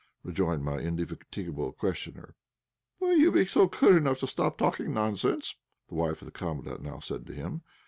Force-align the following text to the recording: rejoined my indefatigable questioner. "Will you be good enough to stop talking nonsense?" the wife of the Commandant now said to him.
rejoined 0.23 0.63
my 0.63 0.79
indefatigable 0.79 1.73
questioner. 1.73 2.33
"Will 2.99 3.15
you 3.17 3.31
be 3.31 3.45
good 3.45 3.95
enough 3.95 4.19
to 4.21 4.25
stop 4.27 4.57
talking 4.57 4.91
nonsense?" 4.91 5.57
the 5.89 5.93
wife 5.93 6.23
of 6.23 6.25
the 6.25 6.31
Commandant 6.31 6.81
now 6.81 6.97
said 6.97 7.27
to 7.27 7.35
him. 7.35 7.61